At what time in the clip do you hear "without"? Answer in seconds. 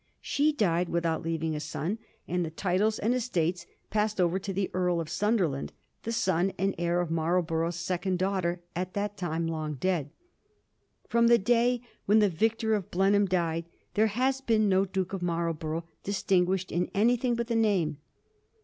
0.89-1.21